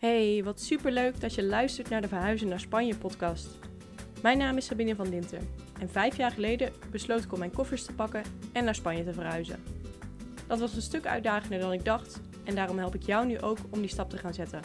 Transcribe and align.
Hey, 0.00 0.44
wat 0.44 0.60
superleuk 0.60 1.20
dat 1.20 1.34
je 1.34 1.42
luistert 1.42 1.88
naar 1.88 2.00
de 2.00 2.08
Verhuizen 2.08 2.48
naar 2.48 2.60
Spanje 2.60 2.96
podcast. 2.96 3.58
Mijn 4.22 4.38
naam 4.38 4.56
is 4.56 4.66
Sabine 4.66 4.94
van 4.94 5.10
Dinter 5.10 5.40
en 5.80 5.88
vijf 5.88 6.16
jaar 6.16 6.30
geleden 6.30 6.72
besloot 6.90 7.24
ik 7.24 7.32
om 7.32 7.38
mijn 7.38 7.52
koffers 7.52 7.84
te 7.84 7.94
pakken 7.94 8.22
en 8.52 8.64
naar 8.64 8.74
Spanje 8.74 9.04
te 9.04 9.12
verhuizen. 9.12 9.62
Dat 10.46 10.58
was 10.58 10.74
een 10.74 10.82
stuk 10.82 11.06
uitdagender 11.06 11.58
dan 11.58 11.72
ik 11.72 11.84
dacht 11.84 12.20
en 12.44 12.54
daarom 12.54 12.78
help 12.78 12.94
ik 12.94 13.02
jou 13.02 13.26
nu 13.26 13.40
ook 13.40 13.58
om 13.70 13.80
die 13.80 13.90
stap 13.90 14.10
te 14.10 14.18
gaan 14.18 14.34
zetten. 14.34 14.60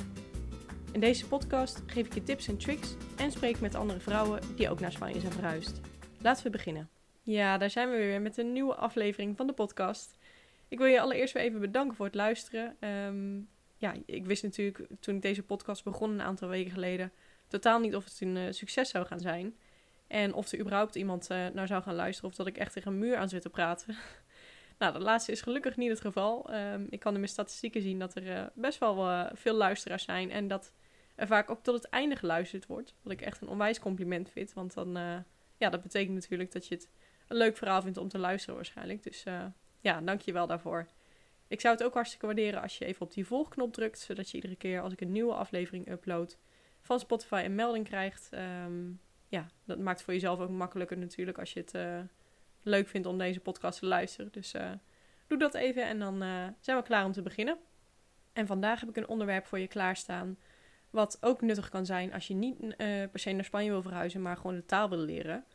In 0.91 0.99
deze 0.99 1.27
podcast 1.27 1.83
geef 1.85 2.05
ik 2.05 2.13
je 2.13 2.23
tips 2.23 2.47
en 2.47 2.57
tricks 2.57 2.95
en 3.17 3.31
spreek 3.31 3.59
met 3.59 3.75
andere 3.75 3.99
vrouwen 3.99 4.39
die 4.55 4.69
ook 4.69 4.79
naar 4.79 4.91
Spanje 4.91 5.19
zijn 5.19 5.33
verhuisd. 5.33 5.81
Laten 6.21 6.43
we 6.43 6.49
beginnen. 6.49 6.89
Ja, 7.21 7.57
daar 7.57 7.69
zijn 7.69 7.89
we 7.89 7.95
weer 7.95 8.21
met 8.21 8.37
een 8.37 8.53
nieuwe 8.53 8.75
aflevering 8.75 9.37
van 9.37 9.47
de 9.47 9.53
podcast. 9.53 10.17
Ik 10.67 10.77
wil 10.77 10.87
je 10.87 11.01
allereerst 11.01 11.33
weer 11.33 11.43
even 11.43 11.59
bedanken 11.59 11.95
voor 11.95 12.05
het 12.05 12.15
luisteren. 12.15 12.75
Ehm, 12.79 13.39
ja, 13.77 13.95
ik 14.05 14.25
wist 14.25 14.43
natuurlijk 14.43 14.87
toen 14.99 15.15
ik 15.15 15.21
deze 15.21 15.43
podcast 15.43 15.83
begon 15.83 16.11
een 16.11 16.21
aantal 16.21 16.47
weken 16.47 16.71
geleden 16.71 17.11
totaal 17.47 17.79
niet 17.79 17.95
of 17.95 18.03
het 18.03 18.21
een 18.21 18.35
uh, 18.35 18.51
succes 18.51 18.89
zou 18.89 19.05
gaan 19.05 19.19
zijn. 19.19 19.55
En 20.07 20.33
of 20.33 20.51
er 20.51 20.59
überhaupt 20.59 20.95
iemand 20.95 21.29
uh, 21.31 21.47
naar 21.53 21.67
zou 21.67 21.83
gaan 21.83 21.95
luisteren 21.95 22.29
of 22.29 22.35
dat 22.35 22.47
ik 22.47 22.57
echt 22.57 22.73
tegen 22.73 22.91
een 22.91 22.99
muur 22.99 23.17
aan 23.17 23.29
zit 23.29 23.41
te 23.41 23.49
praten. 23.49 23.95
nou, 24.79 24.93
dat 24.93 25.01
laatste 25.01 25.31
is 25.31 25.41
gelukkig 25.41 25.77
niet 25.77 25.89
het 25.89 26.01
geval. 26.01 26.53
Um, 26.53 26.87
ik 26.89 26.99
kan 26.99 27.13
in 27.13 27.19
mijn 27.19 27.31
statistieken 27.31 27.81
zien 27.81 27.99
dat 27.99 28.15
er 28.15 28.23
uh, 28.23 28.45
best 28.53 28.79
wel 28.79 29.29
veel 29.33 29.55
luisteraars 29.55 30.03
zijn 30.03 30.31
en 30.31 30.47
dat 30.47 30.71
er 31.15 31.27
vaak 31.27 31.49
ook 31.49 31.63
tot 31.63 31.75
het 31.75 31.89
einde 31.89 32.15
geluisterd 32.15 32.65
wordt. 32.65 32.95
Wat 33.01 33.13
ik 33.13 33.21
echt 33.21 33.41
een 33.41 33.47
onwijs 33.47 33.79
compliment 33.79 34.29
vind, 34.29 34.53
want 34.53 34.73
dan, 34.73 34.93
ja, 35.57 35.69
dat 35.69 35.81
betekent 35.81 36.13
natuurlijk 36.13 36.51
dat 36.51 36.67
je 36.67 36.75
het 36.75 36.89
een 37.27 37.37
leuk 37.37 37.57
verhaal 37.57 37.81
vindt 37.81 37.97
om 37.97 38.07
te 38.07 38.17
luisteren 38.17 38.55
waarschijnlijk. 38.55 39.03
Dus 39.03 39.23
ja, 39.79 40.01
dank 40.01 40.21
je 40.21 40.33
wel 40.33 40.47
daarvoor. 40.47 40.87
Ik 41.47 41.61
zou 41.61 41.75
het 41.75 41.83
ook 41.83 41.93
hartstikke 41.93 42.25
waarderen 42.25 42.61
als 42.61 42.77
je 42.77 42.85
even 42.85 43.01
op 43.01 43.13
die 43.13 43.25
volgknop 43.25 43.73
drukt, 43.73 43.99
zodat 43.99 44.29
je 44.29 44.35
iedere 44.35 44.55
keer 44.55 44.81
als 44.81 44.93
ik 44.93 45.01
een 45.01 45.11
nieuwe 45.11 45.33
aflevering 45.33 45.89
upload 45.89 46.37
van 46.81 46.99
Spotify 46.99 47.41
een 47.45 47.55
melding 47.55 47.85
krijgt. 47.85 48.29
Um, 48.33 48.99
ja, 49.27 49.47
dat 49.65 49.79
maakt 49.79 50.01
voor 50.01 50.13
jezelf 50.13 50.39
ook 50.39 50.49
makkelijker 50.49 50.97
natuurlijk 50.97 51.39
als 51.39 51.53
je 51.53 51.59
het 51.59 51.73
uh, 51.73 51.99
leuk 52.61 52.87
vindt 52.87 53.07
om 53.07 53.17
deze 53.17 53.39
podcast 53.39 53.79
te 53.79 53.85
luisteren. 53.85 54.31
Dus 54.31 54.53
uh, 54.53 54.71
doe 55.27 55.37
dat 55.37 55.53
even 55.53 55.83
en 55.83 55.99
dan 55.99 56.23
uh, 56.23 56.47
zijn 56.59 56.77
we 56.77 56.83
klaar 56.83 57.05
om 57.05 57.11
te 57.11 57.21
beginnen. 57.21 57.57
En 58.33 58.47
vandaag 58.47 58.79
heb 58.79 58.89
ik 58.89 58.97
een 58.97 59.07
onderwerp 59.07 59.45
voor 59.45 59.59
je 59.59 59.67
klaarstaan. 59.67 60.37
Wat 60.89 61.17
ook 61.21 61.41
nuttig 61.41 61.69
kan 61.69 61.85
zijn 61.85 62.13
als 62.13 62.27
je 62.27 62.33
niet 62.33 62.77
per 62.77 63.19
se 63.19 63.31
naar 63.31 63.43
Spanje 63.43 63.69
wil 63.69 63.81
verhuizen, 63.81 64.21
maar 64.21 64.37
gewoon 64.37 64.55
de 64.55 64.65
taal 64.65 64.89
wil 64.89 64.97
leren. 64.97 65.45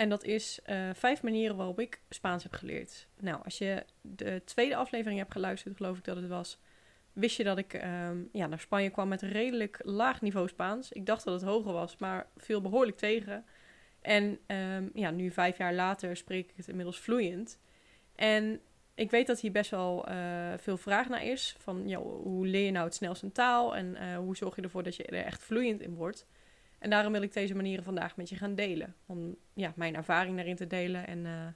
En 0.00 0.08
dat 0.08 0.24
is 0.24 0.60
uh, 0.66 0.90
vijf 0.94 1.22
manieren 1.22 1.56
waarop 1.56 1.80
ik 1.80 2.00
Spaans 2.08 2.42
heb 2.42 2.52
geleerd. 2.52 3.06
Nou, 3.18 3.40
als 3.44 3.58
je 3.58 3.84
de 4.00 4.42
tweede 4.44 4.76
aflevering 4.76 5.18
hebt 5.18 5.32
geluisterd, 5.32 5.76
geloof 5.76 5.98
ik 5.98 6.04
dat 6.04 6.16
het 6.16 6.28
was, 6.28 6.58
wist 7.12 7.36
je 7.36 7.44
dat 7.44 7.58
ik 7.58 7.74
um, 7.74 8.28
ja, 8.32 8.46
naar 8.46 8.60
Spanje 8.60 8.90
kwam 8.90 9.08
met 9.08 9.22
redelijk 9.22 9.80
laag 9.82 10.20
niveau 10.20 10.48
Spaans. 10.48 10.92
Ik 10.92 11.06
dacht 11.06 11.24
dat 11.24 11.40
het 11.40 11.50
hoger 11.50 11.72
was, 11.72 11.96
maar 11.96 12.26
viel 12.36 12.60
behoorlijk 12.60 12.96
tegen. 12.96 13.44
En 14.00 14.38
um, 14.46 14.90
ja, 14.94 15.10
nu 15.10 15.30
vijf 15.30 15.58
jaar 15.58 15.74
later 15.74 16.16
spreek 16.16 16.50
ik 16.50 16.56
het 16.56 16.68
inmiddels 16.68 16.98
vloeiend. 16.98 17.58
En 18.14 18.60
ik 18.94 19.10
weet 19.10 19.26
dat 19.26 19.40
hier 19.40 19.52
best 19.52 19.70
wel 19.70 20.08
uh, 20.08 20.52
veel 20.56 20.76
vraag 20.76 21.08
naar 21.08 21.24
is. 21.24 21.56
Van 21.58 21.88
ja, 21.88 21.98
hoe 21.98 22.46
leer 22.46 22.64
je 22.64 22.70
nou 22.70 22.84
het 22.84 22.94
snelst 22.94 23.22
een 23.22 23.32
taal 23.32 23.76
en 23.76 23.86
uh, 23.86 24.16
hoe 24.16 24.36
zorg 24.36 24.56
je 24.56 24.62
ervoor 24.62 24.82
dat 24.82 24.96
je 24.96 25.04
er 25.04 25.24
echt 25.24 25.42
vloeiend 25.42 25.80
in 25.80 25.94
wordt. 25.94 26.26
En 26.80 26.90
daarom 26.90 27.12
wil 27.12 27.22
ik 27.22 27.32
deze 27.32 27.54
manieren 27.54 27.84
vandaag 27.84 28.16
met 28.16 28.28
je 28.28 28.36
gaan 28.36 28.54
delen. 28.54 28.94
Om 29.06 29.36
ja, 29.54 29.72
mijn 29.76 29.94
ervaring 29.94 30.36
daarin 30.36 30.56
te 30.56 30.66
delen 30.66 31.06
en 31.06 31.24
uh, 31.24 31.46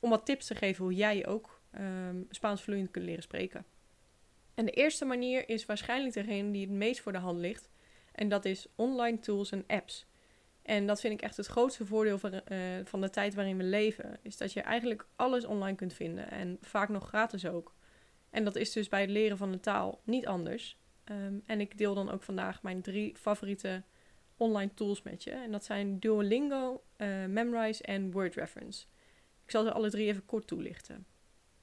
om 0.00 0.10
wat 0.10 0.26
tips 0.26 0.46
te 0.46 0.54
geven 0.54 0.84
hoe 0.84 0.94
jij 0.94 1.26
ook 1.26 1.60
um, 1.78 2.26
Spaans 2.30 2.62
vloeiend 2.62 2.90
kunt 2.90 3.04
leren 3.04 3.22
spreken. 3.22 3.64
En 4.54 4.64
de 4.64 4.70
eerste 4.70 5.04
manier 5.04 5.48
is 5.48 5.66
waarschijnlijk 5.66 6.14
degene 6.14 6.50
die 6.50 6.60
het 6.60 6.70
meest 6.70 7.00
voor 7.00 7.12
de 7.12 7.18
hand 7.18 7.38
ligt. 7.38 7.68
En 8.12 8.28
dat 8.28 8.44
is 8.44 8.66
online 8.74 9.18
tools 9.18 9.50
en 9.50 9.64
apps. 9.66 10.06
En 10.62 10.86
dat 10.86 11.00
vind 11.00 11.14
ik 11.14 11.22
echt 11.22 11.36
het 11.36 11.46
grootste 11.46 11.86
voordeel 11.86 12.18
van, 12.18 12.32
uh, 12.34 12.58
van 12.84 13.00
de 13.00 13.10
tijd 13.10 13.34
waarin 13.34 13.56
we 13.56 13.62
leven. 13.62 14.18
Is 14.22 14.36
dat 14.36 14.52
je 14.52 14.60
eigenlijk 14.60 15.06
alles 15.16 15.44
online 15.44 15.76
kunt 15.76 15.92
vinden. 15.92 16.30
En 16.30 16.58
vaak 16.60 16.88
nog 16.88 17.08
gratis 17.08 17.46
ook. 17.46 17.74
En 18.30 18.44
dat 18.44 18.56
is 18.56 18.72
dus 18.72 18.88
bij 18.88 19.00
het 19.00 19.10
leren 19.10 19.36
van 19.36 19.52
een 19.52 19.60
taal 19.60 20.00
niet 20.04 20.26
anders. 20.26 20.78
Um, 21.04 21.42
en 21.46 21.60
ik 21.60 21.78
deel 21.78 21.94
dan 21.94 22.10
ook 22.10 22.22
vandaag 22.22 22.62
mijn 22.62 22.82
drie 22.82 23.16
favoriete 23.16 23.82
online 24.36 24.74
tools 24.74 25.02
met 25.02 25.24
je. 25.24 25.30
En 25.30 25.52
dat 25.52 25.64
zijn 25.64 25.98
Duolingo, 25.98 26.82
uh, 26.96 27.24
Memrise 27.26 27.82
en 27.82 28.10
WordReference. 28.10 28.86
Ik 29.44 29.50
zal 29.50 29.64
ze 29.64 29.72
alle 29.72 29.90
drie 29.90 30.06
even 30.06 30.24
kort 30.24 30.46
toelichten. 30.46 31.06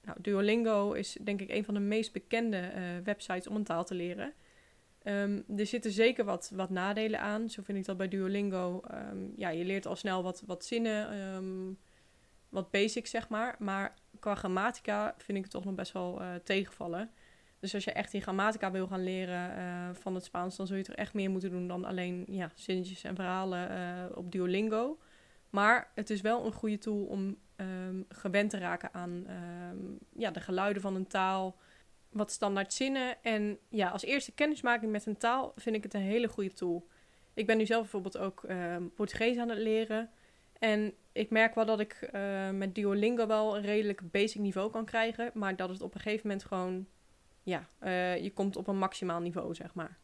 Nou, 0.02 0.18
Duolingo 0.22 0.92
is 0.92 1.18
denk 1.22 1.42
ik 1.42 1.50
een 1.50 1.66
van 1.66 1.74
de 1.74 1.80
meest 1.80 2.12
bekende 2.12 2.72
uh, 2.76 2.82
websites 3.04 3.48
om 3.48 3.56
een 3.56 3.64
taal 3.64 3.86
te 3.86 3.96
leren. 3.96 4.34
Um, 5.04 5.44
er 5.58 5.66
zitten 5.66 5.92
zeker 5.92 6.26
wat, 6.26 6.52
wat 6.54 6.70
nadelen 6.70 7.20
aan. 7.20 7.50
Zo 7.50 7.62
vind 7.64 7.78
ik 7.78 7.86
dat 7.86 7.98
bij 7.98 8.08
Duolingo. 8.08 8.82
Um, 8.92 9.34
ja, 9.38 9.50
je 9.50 9.66
leert 9.66 9.86
al 9.86 9.96
snel 9.96 10.24
wat, 10.24 10.44
wat 10.46 10.66
zinnen, 10.66 11.20
um, 11.20 11.78
wat 12.50 12.72
basics 12.72 13.10
zeg 13.10 13.30
maar. 13.30 13.56
Maar 13.60 13.94
qua 14.20 14.36
grammatica 14.36 15.16
vind 15.18 15.38
ik 15.38 15.44
het 15.44 15.52
toch 15.52 15.66
nog 15.66 15.76
best 15.76 15.92
wel 15.92 16.22
uh, 16.22 16.36
tegenvallen. 16.44 17.12
Dus 17.62 17.74
als 17.74 17.84
je 17.84 17.92
echt 17.92 18.12
die 18.12 18.22
grammatica 18.22 18.72
wil 18.72 18.88
gaan 18.88 19.04
leren 19.04 19.58
uh, 19.58 19.90
van 19.94 20.16
het 20.16 20.24
Spaans, 20.24 20.56
dan 20.56 20.68
zul 20.68 20.78
je 20.78 20.84
er 20.84 20.96
echt 20.96 21.14
meer 21.14 21.30
moeten 21.30 21.50
doen 21.50 21.68
dan 21.68 21.86
alleen 21.86 22.26
ja, 22.28 22.52
zinnetjes 22.56 23.04
en 23.04 23.16
verhalen 23.16 23.72
uh, 23.72 24.18
op 24.18 24.32
Duolingo. 24.32 25.00
Maar 25.50 25.92
het 25.96 26.10
is 26.10 26.22
wel 26.22 26.46
een 26.46 26.52
goede 26.52 26.78
tool 26.78 27.04
om 27.04 27.38
um, 27.56 28.06
gewend 28.10 28.50
te 28.50 28.58
raken 28.58 28.94
aan 28.94 29.26
um, 29.72 29.98
ja, 30.16 30.32
de 30.32 30.40
geluiden 30.40 30.82
van 30.82 30.96
een 30.96 31.08
taal, 31.08 31.56
wat 32.10 32.32
standaard 32.32 32.74
zinnen. 32.74 33.24
En 33.24 33.58
ja, 33.70 33.90
als 33.90 34.04
eerste 34.04 34.32
kennismaking 34.32 34.92
met 34.92 35.06
een 35.06 35.18
taal 35.18 35.54
vind 35.56 35.76
ik 35.76 35.84
het 35.84 35.94
een 35.94 36.02
hele 36.02 36.28
goede 36.28 36.54
tool. 36.54 36.88
Ik 37.34 37.46
ben 37.46 37.58
nu 37.58 37.66
zelf 37.66 37.82
bijvoorbeeld 37.82 38.18
ook 38.18 38.44
um, 38.50 38.94
Portugees 38.94 39.38
aan 39.38 39.50
het 39.50 39.58
leren. 39.58 40.10
En 40.60 40.94
ik 41.12 41.30
merk 41.30 41.56
wel 41.56 41.66
dat 41.66 41.80
ik 41.80 42.10
uh, 42.14 42.50
met 42.50 42.76
Duolingo 42.76 43.28
wel 43.28 43.58
een 43.58 43.64
redelijk 43.64 44.12
basic 44.12 44.42
niveau 44.42 44.72
kan 44.72 44.86
krijgen. 44.86 45.32
Maar 45.34 45.56
dat 45.56 45.70
het 45.70 45.82
op 45.82 45.94
een 45.96 46.02
gegeven 46.02 46.28
moment 46.28 46.46
gewoon 46.46 46.88
ja, 47.44 47.68
uh, 47.84 48.24
je 48.24 48.32
komt 48.34 48.56
op 48.56 48.68
een 48.68 48.78
maximaal 48.78 49.20
niveau, 49.20 49.56
zeg 49.56 49.74
maar. 49.74 49.98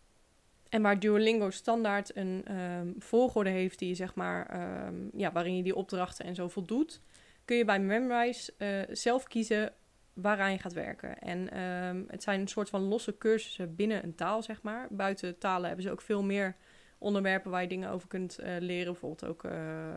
En 0.69 0.81
waar 0.81 0.99
Duolingo 0.99 1.49
standaard 1.49 2.15
een 2.15 2.57
um, 2.57 2.95
volgorde 2.99 3.49
heeft 3.49 3.79
die 3.79 3.95
zeg 3.95 4.15
maar, 4.15 4.67
um, 4.87 5.09
ja, 5.13 5.31
waarin 5.31 5.55
je 5.55 5.63
die 5.63 5.75
opdrachten 5.75 6.25
en 6.25 6.35
zo 6.35 6.47
voldoet, 6.47 7.01
kun 7.45 7.57
je 7.57 7.65
bij 7.65 7.79
Memrise 7.79 8.53
uh, 8.57 8.95
zelf 8.95 9.23
kiezen 9.23 9.73
waaraan 10.13 10.51
je 10.51 10.59
gaat 10.59 10.73
werken. 10.73 11.19
En 11.19 11.61
um, 11.61 12.05
het 12.07 12.23
zijn 12.23 12.39
een 12.39 12.47
soort 12.47 12.69
van 12.69 12.81
losse 12.81 13.17
cursussen 13.17 13.75
binnen 13.75 14.03
een 14.03 14.15
taal, 14.15 14.43
zeg 14.43 14.61
maar. 14.61 14.87
Buiten 14.89 15.37
talen 15.37 15.67
hebben 15.67 15.85
ze 15.85 15.91
ook 15.91 16.01
veel 16.01 16.23
meer 16.23 16.55
onderwerpen 16.97 17.51
waar 17.51 17.61
je 17.61 17.67
dingen 17.67 17.89
over 17.89 18.07
kunt 18.07 18.39
uh, 18.39 18.55
leren. 18.59 18.91
Bijvoorbeeld 18.91 19.25
ook 19.25 19.43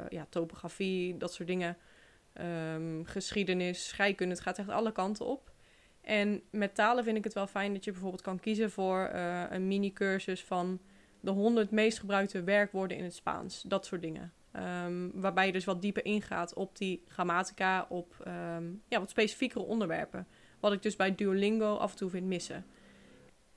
ja, 0.09 0.27
topografie, 0.29 1.17
dat 1.17 1.33
soort 1.33 1.49
dingen. 1.49 1.77
geschiedenis, 3.03 3.89
scheikunde, 3.89 4.35
het 4.35 4.43
gaat 4.43 4.59
echt 4.59 4.69
alle 4.69 4.93
kanten 4.93 5.27
op. 5.27 5.50
En 6.01 6.43
met 6.51 6.75
talen 6.75 7.05
vind 7.05 7.17
ik 7.17 7.25
het 7.25 7.33
wel 7.33 7.47
fijn 7.47 7.73
dat 7.73 7.85
je 7.85 7.91
bijvoorbeeld 7.91 8.23
kan 8.23 8.41
kiezen 8.41 8.71
voor 8.71 9.11
uh, 9.15 9.45
een 9.51 9.69
mini-cursus 9.69 10.45
van 10.45 10.81
de 11.21 11.31
100 11.31 11.71
meest 11.71 11.99
gebruikte 11.99 12.43
werkwoorden 12.43 12.97
in 12.97 13.05
het 13.05 13.15
Spaans. 13.15 13.63
Dat 13.63 13.87
soort 13.87 14.03
dingen. 14.03 14.33
Um, 14.85 15.11
waarbij 15.15 15.47
je 15.47 15.53
dus 15.53 15.65
wat 15.65 15.83
dieper 15.83 16.05
ingaat 16.05 16.55
op 16.55 16.77
die 16.77 17.05
grammatica, 17.09 17.87
op 17.89 18.25
um, 18.57 18.83
ja, 18.89 18.99
wat 18.99 19.11
specifiekere 19.11 19.65
onderwerpen. 19.65 20.27
Wat 20.61 20.73
ik 20.73 20.83
dus 20.83 20.97
bij 20.97 21.15
Duolingo 21.15 21.77
af 21.77 21.91
en 21.91 21.97
toe 21.97 22.11
vind 22.11 22.27
missen. 22.27 22.65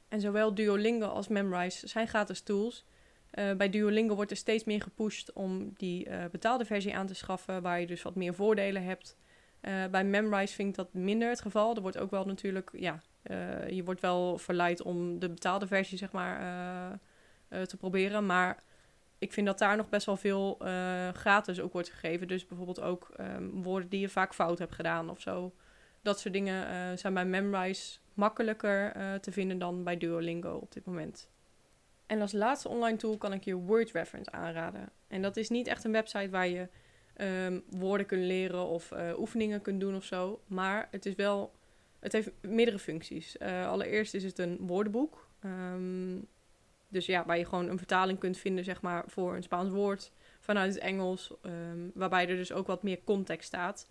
En 0.07 0.21
zowel 0.21 0.53
Duolingo 0.53 1.07
als 1.07 1.27
Memrise 1.27 1.87
zijn 1.87 2.07
gratis 2.07 2.41
tools. 2.41 2.85
Uh, 3.33 3.53
bij 3.53 3.69
Duolingo 3.69 4.15
wordt 4.15 4.31
er 4.31 4.37
steeds 4.37 4.63
meer 4.63 4.81
gepusht 4.81 5.33
om 5.33 5.73
die 5.77 6.07
uh, 6.07 6.25
betaalde 6.31 6.65
versie 6.65 6.95
aan 6.95 7.07
te 7.07 7.15
schaffen, 7.15 7.61
waar 7.61 7.79
je 7.79 7.87
dus 7.87 8.01
wat 8.01 8.15
meer 8.15 8.33
voordelen 8.33 8.83
hebt. 8.83 9.17
Uh, 9.67 9.85
bij 9.91 10.03
Memrise 10.03 10.53
vind 10.53 10.69
ik 10.69 10.75
dat 10.75 10.93
minder 10.93 11.29
het 11.29 11.41
geval. 11.41 11.75
Er 11.75 11.81
wordt 11.81 11.97
ook 11.97 12.11
wel 12.11 12.25
natuurlijk, 12.25 12.69
ja, 12.73 13.01
uh, 13.23 13.69
je 13.69 13.83
wordt 13.83 14.01
wel 14.01 14.37
verleid 14.37 14.81
om 14.81 15.19
de 15.19 15.29
betaalde 15.29 15.67
versie, 15.67 15.97
zeg 15.97 16.11
maar, 16.11 16.41
uh, 17.49 17.61
te 17.61 17.77
proberen. 17.77 18.25
Maar 18.25 18.63
ik 19.17 19.33
vind 19.33 19.47
dat 19.47 19.59
daar 19.59 19.77
nog 19.77 19.89
best 19.89 20.05
wel 20.05 20.17
veel 20.17 20.57
gratis 21.13 21.59
ook 21.59 21.73
wordt 21.73 21.89
gegeven. 21.89 22.27
Dus 22.27 22.45
bijvoorbeeld 22.45 22.81
ook 22.81 23.11
um, 23.19 23.63
woorden 23.63 23.89
die 23.89 23.99
je 23.99 24.09
vaak 24.09 24.33
fout 24.33 24.59
hebt 24.59 24.75
gedaan 24.75 25.09
of 25.09 25.21
zo. 25.21 25.53
Dat 26.01 26.19
soort 26.19 26.33
dingen 26.33 26.97
zijn 26.97 27.13
bij 27.13 27.25
Memrise 27.25 27.99
makkelijker 28.13 28.93
te 29.19 29.31
vinden 29.31 29.59
dan 29.59 29.83
bij 29.83 29.97
Duolingo 29.97 30.55
op 30.55 30.71
dit 30.71 30.85
moment. 30.85 31.29
En 32.05 32.21
als 32.21 32.31
laatste 32.31 32.69
online 32.69 32.97
tool 32.97 33.17
kan 33.17 33.33
ik 33.33 33.43
je 33.43 33.55
WordReference 33.55 34.31
aanraden. 34.31 34.89
En 35.07 35.21
dat 35.21 35.37
is 35.37 35.49
niet 35.49 35.67
echt 35.67 35.83
een 35.83 35.91
website 35.91 36.29
waar 36.29 36.47
je 36.47 36.67
um, 37.17 37.63
woorden 37.69 38.05
kunnen 38.05 38.27
leren 38.27 38.65
of 38.65 38.91
uh, 38.91 39.19
oefeningen 39.19 39.61
kunnen 39.61 39.81
doen 39.81 39.95
of 39.95 40.03
zo. 40.03 40.41
Maar 40.47 40.87
het 40.91 41.05
is 41.05 41.15
wel, 41.15 41.53
het 41.99 42.11
heeft 42.11 42.31
meerdere 42.41 42.79
functies. 42.79 43.35
Uh, 43.41 43.67
allereerst 43.67 44.13
is 44.13 44.23
het 44.23 44.39
een 44.39 44.57
woordenboek. 44.59 45.27
Um, 45.45 46.27
dus 46.93 47.05
ja, 47.05 47.25
waar 47.25 47.37
je 47.37 47.45
gewoon 47.45 47.69
een 47.69 47.77
vertaling 47.77 48.19
kunt 48.19 48.37
vinden, 48.37 48.63
zeg 48.63 48.81
maar, 48.81 49.03
voor 49.07 49.35
een 49.35 49.43
Spaans 49.43 49.71
woord 49.71 50.11
vanuit 50.39 50.73
het 50.73 50.83
Engels. 50.83 51.33
Um, 51.41 51.91
waarbij 51.93 52.29
er 52.29 52.35
dus 52.35 52.51
ook 52.51 52.67
wat 52.67 52.83
meer 52.83 52.99
context 53.03 53.47
staat. 53.47 53.89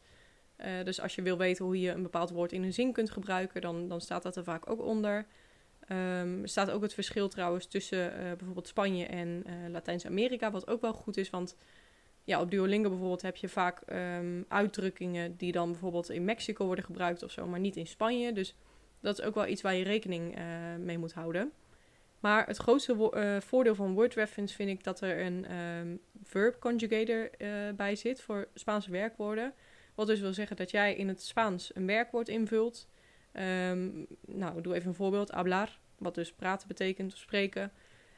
Uh, 0.57 0.85
dus 0.85 1.01
als 1.01 1.15
je 1.15 1.23
wil 1.23 1.37
weten 1.37 1.65
hoe 1.65 1.81
je 1.81 1.91
een 1.91 2.03
bepaald 2.03 2.31
woord 2.31 2.53
in 2.53 2.63
een 2.63 2.73
zin 2.73 2.93
kunt 2.93 3.11
gebruiken, 3.11 3.61
dan, 3.61 3.89
dan 3.89 4.01
staat 4.01 4.23
dat 4.23 4.37
er 4.37 4.45
vaak 4.45 4.71
ook 4.71 4.81
onder. 4.81 5.27
Ehm, 5.87 6.43
er 6.43 6.49
staat 6.49 6.71
ook 6.71 6.83
het 6.83 6.95
verschil 6.95 7.29
trouwens 7.29 7.67
tussen 7.67 8.15
eh, 8.15 8.25
bijvoorbeeld 8.25 8.69
Spanje 8.69 9.07
en 9.07 9.45
Latijns-Amerika, 9.71 10.51
wat 10.51 10.69
ook 10.69 10.81
wel 10.81 10.93
goed 10.93 11.17
is. 11.17 11.31
Want 11.31 11.57
ja, 12.25 12.41
op 12.41 12.51
Duolingo 12.51 12.89
bijvoorbeeld 12.89 13.23
heb 13.23 13.37
je 13.37 13.49
vaak 13.49 13.81
ehm, 13.81 14.43
uitdrukkingen 14.49 15.37
die 15.37 15.53
dan 15.53 15.71
bijvoorbeeld 15.71 16.11
in 16.11 16.25
Mexico 16.25 16.67
worden 16.67 16.85
gebruikt 16.85 17.23
of 17.23 17.31
zo, 17.31 17.47
maar 17.47 17.61
niet 17.61 17.77
in 17.77 17.87
Spanje. 17.87 18.33
Dus 18.33 18.57
dat 19.01 19.19
is 19.19 19.25
ook 19.25 19.35
wel 19.35 19.47
iets 19.47 19.63
waar 19.63 19.75
je 19.75 19.85
rekening 19.85 20.39
uh, 20.39 20.45
mee 20.79 20.99
moet 20.99 21.13
houden. 21.13 21.53
Maar 22.21 22.47
het 22.47 22.57
grootste 22.57 23.11
voordeel 23.45 23.75
van 23.75 23.95
Word 23.95 24.15
Reference 24.15 24.55
vind 24.55 24.71
ik 24.71 24.85
dat 24.85 25.01
er 25.01 25.21
een 25.21 25.57
um, 25.57 26.01
verb 26.23 26.61
conjugator 26.61 27.31
bij 27.77 27.97
zit 27.97 28.21
voor 28.21 28.49
Spaanse 28.55 28.91
werkwoorden. 28.91 29.55
Wat 29.95 30.07
dus 30.07 30.21
wil 30.21 30.35
zeggen 30.35 30.57
dat 30.57 30.71
jij 30.71 30.95
in 30.95 31.09
het 31.09 31.23
Spaans 31.23 31.71
een 31.75 31.87
werkwoord 31.87 32.29
invult. 32.29 32.89
Um, 33.33 34.07
nou, 34.27 34.61
doe 34.61 34.75
even 34.75 34.89
een 34.89 34.95
voorbeeld. 34.95 35.31
Hablar, 35.31 35.79
wat 35.99 36.15
dus 36.15 36.33
praten 36.33 36.69
betekent, 36.69 37.13
of 37.13 37.19
spreken. 37.19 37.73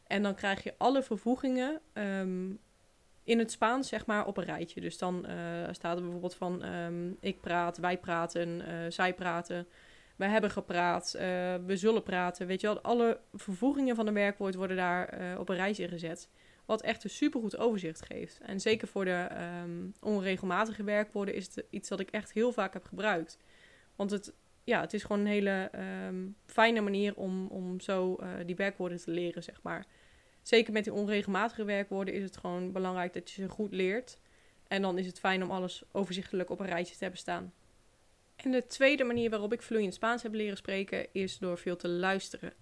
En 0.07 0.23
dan 0.23 0.35
krijg 0.35 0.63
je 0.63 0.75
alle 0.79 1.03
vervoegingen 1.03 1.81
in 3.25 3.39
het 3.39 3.51
Spaans, 3.51 3.89
zeg 3.89 4.07
maar, 4.07 4.27
op 4.27 4.37
een 4.37 4.45
rijtje. 4.45 4.81
Dus 4.81 4.99
dan 4.99 5.27
uh, 5.29 5.33
staat 5.71 5.97
er 5.97 6.03
bijvoorbeeld 6.03 6.35
van 6.35 6.65
um, 6.65 7.17
ik 7.21 7.41
praat, 7.41 7.79
wij 7.79 7.99
praten, 7.99 8.49
uh, 8.49 8.65
zij 8.89 9.15
praten. 9.15 9.67
Wij 10.17 10.29
hebben 10.29 10.51
gepraat, 10.51 11.15
uh, 11.17 11.21
we 11.67 11.77
zullen 11.77 12.03
praten. 12.03 12.47
Weet 12.47 12.61
je 12.61 12.67
wel, 12.67 12.81
alle 12.81 13.21
vervoegingen 13.33 13.97
van 13.97 14.07
een 14.07 14.15
werkwoord 14.15 14.55
worden 14.55 14.77
daar 14.77 15.39
op 15.39 15.49
een 15.49 15.57
rijtje 15.57 15.89
gezet. 15.89 16.29
Wat 16.65 16.83
echt 16.83 17.05
een 17.05 17.11
supergoed 17.11 17.57
overzicht 17.57 18.07
geeft. 18.07 18.41
En 18.41 18.61
zeker 18.61 18.89
voor 18.89 19.05
de 19.05 19.29
um, 19.63 19.95
onregelmatige 20.01 20.85
werkwoorden 20.85 21.35
is 21.35 21.55
het 21.55 21.65
iets 21.71 21.89
dat 21.89 22.01
ik 22.01 22.11
echt 22.11 22.33
heel 22.33 22.53
vaak 22.53 22.73
heb 22.73 22.85
gebruikt. 22.85 23.39
Want 23.97 24.11
het, 24.11 24.33
ja, 24.65 24.81
het 24.81 24.95
is 24.95 25.03
gewoon 25.03 25.21
een 25.21 25.27
hele 25.27 25.71
um, 26.07 26.37
fijne 26.47 26.81
manier 26.81 27.17
om, 27.17 27.47
om 27.47 27.81
zo 27.81 28.19
die 28.47 28.57
werkwoorden 28.57 28.99
te 28.99 29.11
leren, 29.11 29.43
zeg 29.43 29.63
maar. 29.63 29.87
Zeker 30.45 30.73
met 30.73 30.85
die 30.85 30.93
onregelmatige 30.93 31.65
werkwoorden 31.65 32.15
is 32.15 32.23
het 32.23 32.37
gewoon 32.37 32.73
belangrijk 32.73 33.13
dat 33.13 33.31
je 33.31 33.43
ze 33.43 33.49
goed 33.49 33.73
leert. 33.73 34.19
En 34.69 34.83
dan 34.83 34.99
is 34.99 35.07
het 35.07 35.19
fijn 35.19 35.43
om 35.43 35.51
alles 35.51 35.83
overzichtelijk 35.93 36.51
op 36.51 36.61
een 36.61 36.67
rijtje 36.67 36.93
te 36.93 37.01
hebben 37.01 37.19
staan. 37.19 37.53
En 38.37 38.51
de 38.51 38.67
tweede 38.67 39.05
manier 39.05 39.31
waarop 39.31 39.53
ik 39.53 39.63
vloeiend 39.63 39.95
Spaans 39.95 40.23
heb 40.23 40.33
leren 40.33 40.57
spreken 40.57 41.07
is 41.13 41.39
door 41.39 41.59
veel 41.59 41.77
te 41.77 41.89
luisteren. 41.89 42.53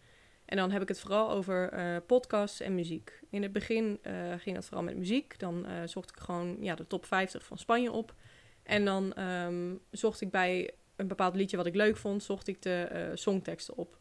En 0.45 0.57
dan 0.57 0.71
heb 0.71 0.83
ik 0.83 0.89
het 0.89 1.01
vooral 1.01 1.31
over 1.31 1.73
uh, 1.73 1.97
podcasts 2.07 2.61
en 2.61 2.75
muziek. 2.75 3.21
In 3.31 3.43
het 3.43 3.53
begin 3.53 3.99
uh, 4.03 4.13
ging 4.39 4.57
het 4.57 4.65
vooral 4.65 4.85
met 4.85 4.97
muziek. 4.97 5.39
Dan 5.39 5.67
uh, 5.67 5.73
zocht 5.85 6.11
ik 6.11 6.17
gewoon 6.17 6.57
ja, 6.61 6.75
de 6.75 6.87
top 6.87 7.05
50 7.05 7.45
van 7.45 7.59
Spanje 7.59 7.93
op. 7.93 8.15
En 8.63 8.85
dan 8.85 9.19
um, 9.19 9.81
zocht 9.91 10.21
ik 10.21 10.31
bij 10.31 10.71
een 10.97 11.09
bepaald 11.09 11.35
liedje 11.35 11.57
wat 11.57 11.67
ik 11.67 11.75
leuk 11.75 11.97
vond, 11.97 12.23
zocht 12.23 12.49
ik 12.49 12.63
de 12.63 13.11
songteksten 13.15 13.77
op. 13.77 13.99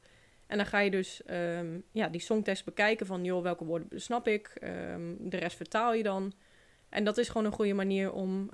En 0.52 0.58
dan 0.58 0.66
ga 0.66 0.80
je 0.80 0.92
dus 0.92 1.22
um, 1.32 1.84
ja, 1.92 2.08
die 2.08 2.22
songtekst 2.22 2.66
bekijken 2.66 3.06
van, 3.06 3.24
joh, 3.24 3.44
welke 3.44 3.66
woorden 3.66 4.02
snap 4.02 4.28
ik? 4.28 4.58
Um, 4.64 5.18
de 5.30 5.38
rest 5.38 5.56
vertaal 5.56 5.94
je 5.94 6.04
dan. 6.04 6.34
En 6.90 7.04
dat 7.04 7.18
is 7.18 7.28
gewoon 7.28 7.46
een 7.46 7.52
goede 7.52 7.74
manier 7.74 8.12
om 8.12 8.50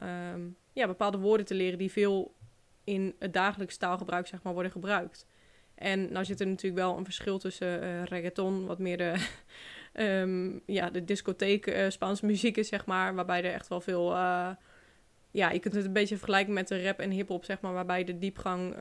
ja, 0.74 0.88
bepaalde 0.88 1.18
woorden 1.18 1.46
te 1.46 1.54
leren 1.54 1.78
die 1.78 1.92
veel 1.92 2.36
in 2.84 3.16
het 3.20 3.34
dagelijks 3.34 3.78
taalgebruik 3.78 4.28
zeg 4.28 4.44
maar, 4.44 4.54
worden 4.54 4.72
gebruikt. 4.72 5.26
En 5.76 6.12
nou 6.12 6.26
zit 6.26 6.40
er 6.40 6.48
natuurlijk 6.48 6.82
wel 6.82 6.98
een 6.98 7.04
verschil 7.04 7.38
tussen 7.40 7.84
uh, 7.84 8.04
reggaeton, 8.04 8.66
wat 8.66 8.80
meer 8.80 8.98
de, 8.98 9.16
ja, 10.78 10.90
de 10.90 11.06
discotheek 11.06 11.68
uh, 11.68 11.90
Spaanse 11.90 12.26
muziek 12.26 12.58
is, 12.58 12.68
zeg 12.68 12.86
maar. 12.86 13.16
Waarbij 13.16 13.44
er 13.44 13.54
echt 13.54 13.68
wel 13.68 13.82
veel... 13.82 14.12
Uh, 14.12 14.50
ja, 15.32 15.52
je 15.52 15.60
kunt 15.60 15.76
het 15.76 15.86
een 15.86 15.94
beetje 15.94 16.18
vergelijken 16.18 16.54
met 16.54 16.68
de 16.68 16.84
rap 16.84 17.00
en 17.00 17.12
hip-hop, 17.12 17.46
zeg 17.46 17.62
maar. 17.62 17.74
Waarbij 17.74 18.04
de 18.04 18.18
diepgang 18.18 18.76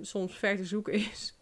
soms 0.00 0.38
ver 0.38 0.56
te 0.56 0.64
zoeken 0.64 0.92
is. 0.92 1.37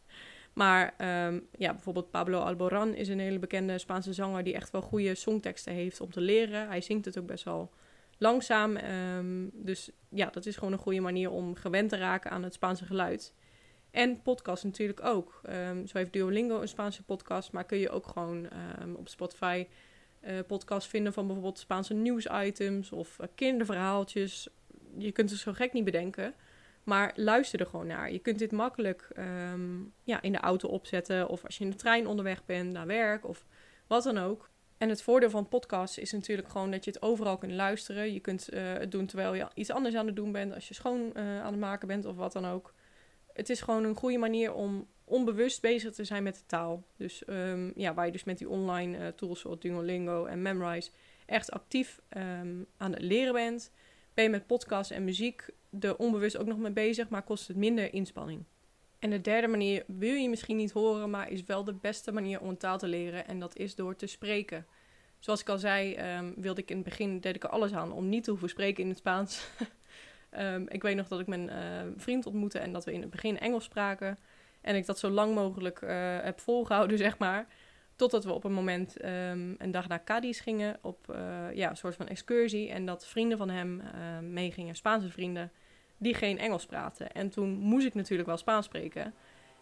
Maar 0.57 0.95
um, 1.29 1.47
ja, 1.59 1.73
bijvoorbeeld 1.73 2.11
Pablo 2.11 2.39
Alboran 2.39 2.95
is 2.95 3.09
een 3.09 3.19
hele 3.19 3.39
bekende 3.39 3.79
Spaanse 3.79 4.13
zanger... 4.13 4.45
die 4.45 4.55
echt 4.55 4.71
wel 4.71 4.83
goede 4.83 5.15
songteksten 5.15 5.73
heeft 5.73 6.01
om 6.01 6.11
te 6.11 6.21
leren. 6.21 6.69
Hij 6.69 6.81
zingt 6.81 7.05
het 7.05 7.19
ook 7.19 7.27
best 7.27 7.45
wel 7.45 7.71
langzaam. 8.19 8.77
Um, 8.77 9.51
dus 9.53 9.91
ja, 10.09 10.31
dat 10.31 10.47
is 10.47 10.57
gewoon 10.57 10.73
een 10.73 10.79
goede 10.79 11.01
manier 11.01 11.31
om 11.31 11.55
gewend 11.55 11.89
te 11.89 11.97
raken 11.97 12.31
aan 12.31 12.43
het 12.43 12.55
Spaanse 12.55 12.85
geluid... 12.85 13.35
En 13.91 14.23
podcast 14.23 14.65
natuurlijk 14.65 15.05
ook. 15.05 15.41
Um, 15.51 15.87
zo 15.87 15.99
heeft 15.99 16.13
Duolingo 16.13 16.61
een 16.61 16.69
Spaanse 16.69 17.03
podcast, 17.03 17.53
maar 17.53 17.65
kun 17.65 17.79
je 17.79 17.91
ook 17.91 18.07
gewoon 18.07 18.49
op 18.97 19.09
Spotify 19.09 19.67
uh, 20.27 20.33
podcast 20.47 20.89
vinden 20.89 21.13
van 21.13 21.27
bijvoorbeeld 21.27 21.59
Spaanse 21.59 21.95
nieuwsitems 21.95 22.93
of 22.93 23.19
uh, 23.21 23.27
kinderverhaaltjes. 23.35 24.49
Je 24.99 25.13
kunt 25.13 25.31
het 25.31 25.39
zo 25.39 25.53
gek 25.53 25.73
niet 25.73 25.85
bedenken, 25.85 26.35
maar 26.87 27.13
luister 27.15 27.61
er 27.61 27.67
gewoon 27.67 27.87
naar. 27.87 28.13
Je 28.13 28.19
kunt 28.19 28.39
dit 28.39 28.53
makkelijk 28.53 29.09
um, 29.53 29.93
ja, 30.03 30.23
in 30.23 30.33
de 30.33 30.39
auto 30.39 30.69
opzetten 30.69 31.29
of 31.29 31.45
als 31.45 31.59
je 31.59 31.65
in 31.65 31.71
de 31.71 31.77
trein 31.77 32.07
onderweg 32.07 32.45
bent 32.45 32.73
naar 32.73 32.87
werk 32.87 33.29
of 33.29 33.47
wat 33.87 34.03
dan 34.03 34.19
ook. 34.19 34.51
En 34.79 34.89
het 34.89 35.03
voordeel 35.03 35.31
van 35.31 35.49
podcasts 35.49 35.99
is 35.99 36.13
natuurlijk 36.13 36.49
gewoon 36.49 36.71
dat 36.71 36.85
je 36.85 36.91
het 36.91 37.03
overal 37.03 37.39
kunt 37.39 37.53
luisteren. 37.53 38.13
Je 38.13 38.21
kunt 38.21 38.55
uh, 38.55 38.73
het 38.73 38.91
doen 38.91 39.07
terwijl 39.07 39.35
je 39.35 39.49
iets 39.55 39.71
anders 39.71 39.95
aan 39.95 40.07
het 40.07 40.17
doen 40.17 40.33
bent, 40.33 40.55
als 40.55 40.69
je 40.69 40.75
schoon 40.75 41.17
aan 41.17 41.53
het 41.53 41.61
maken 41.61 41.89
bent 41.89 42.05
of 42.05 42.17
wat 42.17 42.33
dan 42.33 42.47
ook 42.47 42.75
het 43.37 43.51
is 43.51 43.61
gewoon 43.61 43.85
een 43.85 43.97
goede 43.97 44.19
manier 44.19 44.55
om 44.55 44.89
onbewust 45.05 45.61
bezig 45.61 45.93
te 45.93 46.05
zijn 46.05 46.23
met 46.23 46.35
de 46.35 46.47
taal. 46.47 46.87
Dus 46.97 47.23
um, 47.27 47.73
ja, 47.75 47.95
waar 47.95 48.07
je 48.07 48.13
dus 48.13 48.25
met 48.25 48.39
die 48.39 48.49
online 48.49 48.99
uh, 48.99 49.07
tools 49.07 49.41
zoals 49.41 49.59
Duolingo 49.59 50.25
en 50.25 50.43
Memrise 50.43 50.91
echt 51.27 51.51
actief 51.51 52.01
um, 52.17 52.67
aan 52.77 52.93
het 52.93 53.03
leren 53.03 53.33
bent. 53.33 53.73
Ben 54.17 54.25
je 54.25 54.31
met 54.31 54.47
podcast 54.47 54.91
en 54.91 55.05
muziek 55.05 55.49
er 55.81 55.97
onbewust 55.97 56.37
ook 56.37 56.47
nog 56.47 56.59
mee 56.59 56.73
bezig, 56.73 57.09
maar 57.09 57.23
kost 57.23 57.49
het 57.49 57.57
minder 57.57 57.93
inspanning. 57.93 58.45
En 58.99 59.11
de 59.11 59.21
derde 59.21 59.47
manier 59.47 59.85
wil 59.87 60.15
je 60.15 60.29
misschien 60.29 60.57
niet 60.57 60.73
horen, 60.73 61.11
maar 61.11 61.31
is 61.31 61.45
wel 61.45 61.65
de 61.65 61.75
beste 61.75 62.13
manier 62.13 62.41
om 62.41 62.49
een 62.49 62.57
taal 62.57 62.79
te 62.79 62.87
leren. 62.87 63.27
En 63.27 63.39
dat 63.39 63.57
is 63.57 63.75
door 63.75 63.97
te 63.97 64.07
spreken. 64.07 64.67
Zoals 65.19 65.41
ik 65.41 65.49
al 65.49 65.59
zei, 65.59 65.97
um, 66.17 66.35
wilde 66.37 66.61
ik 66.61 66.71
in 66.71 66.77
het 66.77 66.85
begin 66.85 67.21
deed 67.21 67.37
ik 67.37 67.45
er 67.45 67.51
alles 67.51 67.73
aan 67.73 67.93
om 67.93 68.09
niet 68.09 68.25
te 68.25 68.31
hoeven 68.31 68.49
spreken 68.49 68.83
in 68.83 68.89
het 68.89 68.99
Spaans. 68.99 69.49
Um, 70.39 70.69
ik 70.77 70.83
weet 70.83 70.97
nog 70.97 71.09
dat 71.09 71.21
ik 71.21 71.27
mijn 71.27 71.49
uh, 71.49 71.93
vriend 71.97 72.27
ontmoette 72.27 72.59
en 72.59 72.73
dat 72.73 72.85
we 72.85 72.93
in 72.93 73.01
het 73.01 73.11
begin 73.11 73.39
Engels 73.39 73.65
spraken. 73.65 74.19
En 74.61 74.77
ik 74.77 74.87
dat 74.87 74.99
zo 74.99 75.11
lang 75.11 75.35
mogelijk 75.35 75.81
uh, 75.81 75.91
heb 76.21 76.41
volgehouden, 76.41 76.99
zeg 77.07 77.19
maar. 77.19 77.47
Totdat 77.97 78.25
we 78.25 78.33
op 78.33 78.45
een 78.45 78.53
moment 78.53 79.05
um, 79.05 79.55
een 79.59 79.71
dag 79.71 79.89
naar 79.89 80.05
Cadiz 80.05 80.43
gingen 80.43 80.79
op 80.83 81.07
uh, 81.11 81.17
ja, 81.55 81.71
een 81.71 81.77
soort 81.77 81.97
van 81.97 82.09
excursie. 82.09 82.71
En 82.71 82.87
dat 82.87 83.07
vrienden 83.07 83.39
van 83.39 83.49
hem 83.49 83.83
meegingen, 84.33 84.75
Spaanse 84.75 85.11
vrienden, 85.11 85.53
die 85.99 86.15
geen 86.15 86.39
Engels 86.39 86.67
praten. 86.67 87.13
En 87.13 87.31
toen 87.31 87.49
moest 87.49 87.87
ik 87.87 87.95
natuurlijk 87.95 88.29
wel 88.29 88.37
Spaans 88.37 88.67
spreken. 88.67 89.15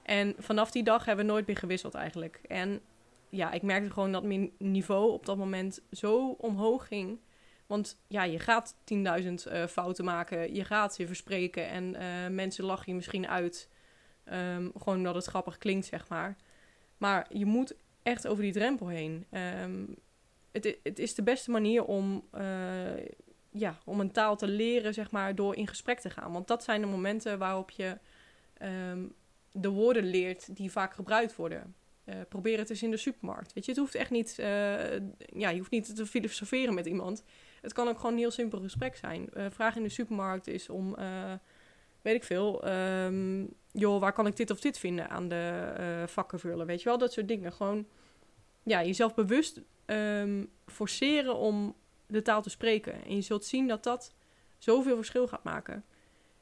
En 0.02 0.34
vanaf 0.38 0.70
die 0.70 0.82
dag 0.82 1.04
hebben 1.04 1.26
we 1.26 1.32
nooit 1.32 1.46
meer 1.46 1.56
gewisseld 1.56 1.94
eigenlijk. 1.94 2.40
En 2.48 2.80
ja, 3.28 3.52
ik 3.52 3.62
merkte 3.62 3.90
gewoon 3.90 4.12
dat 4.12 4.22
mijn 4.22 4.50
niveau 4.58 5.12
op 5.12 5.26
dat 5.26 5.36
moment 5.36 5.80
zo 5.90 6.28
omhoog 6.28 6.86
ging 6.86 7.18
want 7.66 7.98
ja, 8.08 8.22
je 8.22 8.38
gaat 8.38 8.74
10.000 8.74 8.96
uh, 8.98 9.66
fouten 9.66 10.04
maken. 10.04 10.54
Je 10.54 10.64
gaat 10.64 10.96
je 10.96 11.06
verspreken. 11.06 11.68
En 11.68 12.34
mensen 12.34 12.64
lachen 12.64 12.84
je 12.86 12.94
misschien 12.94 13.28
uit. 13.28 13.68
Um, 14.24 14.72
gewoon 14.78 14.98
omdat 14.98 15.14
het 15.14 15.24
grappig 15.24 15.58
klinkt, 15.58 15.86
zeg 15.86 16.08
maar. 16.08 16.36
Maar 16.98 17.26
je 17.28 17.46
moet 17.46 17.74
echt 18.04 18.26
over 18.26 18.42
die 18.42 18.52
drempel 18.52 18.88
heen. 18.88 19.26
Um, 19.62 19.96
het, 20.52 20.78
het, 20.82 20.98
is 20.98 21.14
de 21.14 21.22
beste 21.22 21.50
manier 21.50 21.84
om, 21.84 22.28
uh, 22.34 23.06
ja, 23.50 23.78
om 23.84 24.00
een 24.00 24.12
taal 24.12 24.36
te 24.36 24.46
leren, 24.46 24.94
zeg 24.94 25.10
maar, 25.10 25.34
door 25.34 25.56
in 25.56 25.66
gesprek 25.66 26.00
te 26.00 26.10
gaan. 26.10 26.32
Want 26.32 26.46
dat 26.46 26.64
zijn 26.64 26.80
de 26.80 26.86
momenten 26.86 27.38
waarop 27.38 27.70
je 27.70 27.98
um, 28.62 29.14
de 29.52 29.68
woorden 29.68 30.04
leert 30.04 30.56
die 30.56 30.70
vaak 30.70 30.94
gebruikt 30.94 31.36
worden. 31.36 31.74
Uh, 32.04 32.14
probeer 32.28 32.58
het 32.58 32.70
eens 32.70 32.82
in 32.82 32.90
de 32.90 32.96
supermarkt. 32.96 33.52
Weet 33.52 33.64
je, 33.64 33.70
het 33.70 33.80
hoeft 33.80 33.94
echt 33.94 34.10
niet. 34.10 34.36
Uh, 34.40 34.46
ja, 35.16 35.48
je 35.48 35.58
hoeft 35.58 35.70
niet 35.70 35.96
te 35.96 36.06
filosoferen 36.06 36.74
met 36.74 36.86
iemand. 36.86 37.24
Het 37.60 37.72
kan 37.72 37.88
ook 37.88 37.96
gewoon 37.96 38.12
een 38.12 38.18
heel 38.18 38.30
simpel 38.30 38.60
gesprek 38.60 38.96
zijn. 38.96 39.28
Vraag 39.50 39.76
in 39.76 39.82
de 39.82 39.88
supermarkt 39.88 40.46
is 40.46 40.68
om, 40.68 40.96
weet 42.02 42.14
ik 42.14 42.24
veel, 42.24 42.68
um, 42.68 43.54
joh, 43.74 44.00
waar 44.00 44.12
kan 44.12 44.26
ik 44.26 44.36
dit 44.36 44.50
of 44.50 44.60
dit 44.60 44.78
vinden 44.78 45.10
aan 45.10 45.28
de 45.28 45.74
uh, 45.78 46.06
vakken 46.06 46.38
vullen? 46.38 46.66
Weet 46.66 46.82
je 46.82 46.88
wel, 46.88 46.98
dat 46.98 47.12
soort 47.12 47.28
dingen. 47.28 47.52
Gewoon, 47.52 47.86
ja, 48.62 48.84
jezelf 48.84 49.14
bewust 49.14 49.60
um, 49.86 50.50
forceren 50.66 51.36
om 51.36 51.74
de 52.06 52.22
taal 52.22 52.42
te 52.42 52.50
spreken. 52.50 53.04
En 53.04 53.14
je 53.14 53.20
zult 53.20 53.44
zien 53.44 53.68
dat 53.68 53.82
dat 53.82 54.14
zoveel 54.58 54.96
verschil 54.96 55.26
gaat 55.26 55.44
maken. 55.44 55.84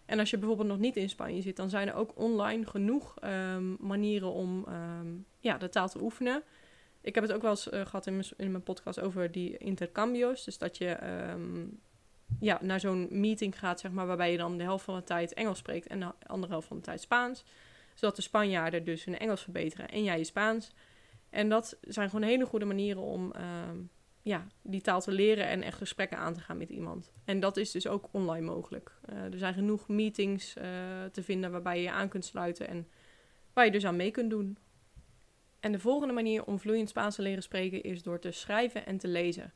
En 0.04 0.18
als 0.18 0.30
je 0.30 0.38
bijvoorbeeld 0.38 0.68
nog 0.68 0.78
niet 0.78 0.96
in 0.96 1.08
Spanje 1.08 1.42
zit, 1.42 1.56
dan 1.56 1.70
zijn 1.70 1.88
er 1.88 1.94
ook 1.94 2.12
online 2.14 2.66
genoeg 2.66 3.14
um, 3.24 3.76
manieren 3.80 4.32
om 4.32 4.66
ja, 5.40 5.58
de 5.58 5.68
taal 5.68 5.88
te 5.88 6.02
oefenen. 6.02 6.42
Ik 7.00 7.14
heb 7.14 7.24
het 7.24 7.32
ook 7.32 7.42
wel 7.42 7.50
eens 7.50 7.72
uh, 7.72 7.80
gehad 7.86 8.06
in 8.06 8.12
mijn, 8.12 8.26
in 8.36 8.50
mijn 8.50 8.62
podcast 8.62 9.00
over 9.00 9.32
die 9.32 9.58
intercambios. 9.58 10.44
Dus 10.44 10.58
dat 10.58 10.76
je 10.76 10.96
ja, 12.40 12.58
naar 12.62 12.80
zo'n 12.80 13.08
meeting 13.10 13.58
gaat, 13.58 13.80
zeg 13.80 13.90
maar, 13.90 14.06
waarbij 14.06 14.30
je 14.30 14.36
dan 14.36 14.56
de 14.56 14.62
helft 14.62 14.84
van 14.84 14.96
de 14.96 15.04
tijd 15.04 15.34
Engels 15.34 15.58
spreekt 15.58 15.86
en 15.86 16.00
de 16.00 16.12
andere 16.26 16.52
helft 16.52 16.68
van 16.68 16.76
de 16.76 16.82
tijd 16.82 17.00
Spaans. 17.00 17.44
Zodat 17.94 18.16
de 18.16 18.22
Spanjaarden 18.22 18.84
dus 18.84 19.04
hun 19.04 19.18
Engels 19.18 19.42
verbeteren 19.42 19.88
en 19.88 20.04
jij 20.04 20.18
je 20.18 20.24
Spaans. 20.24 20.72
En 21.30 21.48
dat 21.48 21.78
zijn 21.80 22.10
gewoon 22.10 22.28
hele 22.28 22.46
goede 22.46 22.64
manieren 22.64 23.02
om 23.02 23.32
um, 23.68 23.90
ja, 24.22 24.46
die 24.62 24.80
taal 24.80 25.00
te 25.00 25.12
leren 25.12 25.46
en 25.46 25.62
echt 25.62 25.78
gesprekken 25.78 26.18
aan 26.18 26.34
te 26.34 26.40
gaan 26.40 26.56
met 26.56 26.70
iemand. 26.70 27.12
En 27.24 27.40
dat 27.40 27.56
is 27.56 27.70
dus 27.70 27.86
ook 27.86 28.08
online 28.10 28.46
mogelijk. 28.46 28.92
Uh, 29.10 29.32
er 29.32 29.38
zijn 29.38 29.54
genoeg 29.54 29.88
meetings 29.88 30.56
uh, 30.56 30.64
te 31.12 31.22
vinden 31.22 31.50
waarbij 31.50 31.76
je 31.76 31.82
je 31.82 31.90
aan 31.90 32.08
kunt 32.08 32.24
sluiten 32.24 32.68
en 32.68 32.88
waar 33.52 33.64
je 33.64 33.70
dus 33.70 33.84
aan 33.84 33.96
mee 33.96 34.10
kunt 34.10 34.30
doen. 34.30 34.58
En 35.60 35.72
de 35.72 35.78
volgende 35.78 36.14
manier 36.14 36.44
om 36.44 36.58
vloeiend 36.58 36.88
Spaans 36.88 37.14
te 37.14 37.22
leren 37.22 37.42
spreken 37.42 37.82
is 37.82 38.02
door 38.02 38.18
te 38.18 38.30
schrijven 38.30 38.86
en 38.86 38.98
te 38.98 39.08
lezen. 39.08 39.52